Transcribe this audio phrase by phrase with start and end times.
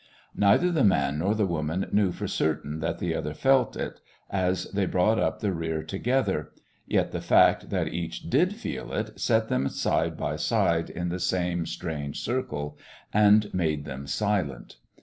[0.35, 3.99] Neither the man nor the girl knew for certain that the other felt it,
[4.31, 6.53] as they brought up the rear together;
[6.87, 11.19] yet the fact that each did feel it set them side by side in the
[11.19, 12.79] same strange circle
[13.13, 14.77] and made them silent.